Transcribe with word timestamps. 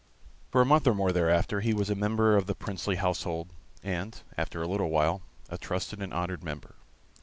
For 0.51 0.61
a 0.61 0.65
month 0.65 0.87
or 0.87 0.95
more 0.95 1.11
thereafter 1.11 1.61
he 1.61 1.75
was 1.75 1.91
a 1.91 1.95
member 1.95 2.35
of 2.35 2.47
the 2.47 2.55
princely 2.55 2.95
household, 2.95 3.49
and, 3.83 4.19
after 4.35 4.63
a 4.63 4.67
little 4.67 4.89
while, 4.89 5.21
a 5.47 5.59
trusted 5.59 6.01
and 6.01 6.11
honored 6.11 6.43
member. 6.43 6.73